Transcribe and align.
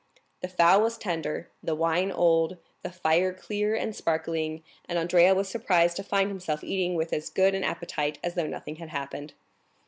The 0.41 0.47
fowl 0.47 0.81
was 0.81 0.97
tender, 0.97 1.51
the 1.61 1.75
wine 1.75 2.11
old, 2.11 2.57
the 2.81 2.91
fire 2.91 3.31
clear 3.31 3.75
and 3.75 3.95
sparkling, 3.95 4.63
and 4.89 4.97
Andrea 4.97 5.35
was 5.35 5.47
surprised 5.47 5.95
to 5.97 6.03
find 6.03 6.31
himself 6.31 6.63
eating 6.63 6.95
with 6.95 7.13
as 7.13 7.29
good 7.29 7.53
an 7.53 7.63
appetite 7.63 8.17
as 8.23 8.33
though 8.33 8.47
nothing 8.47 8.77
had 8.77 8.89
happened. 8.89 9.33